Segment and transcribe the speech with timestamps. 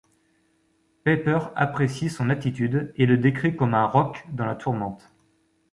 [1.03, 5.13] Peiper apprécie son attitude et le décrit comme un roc dans la tourmente.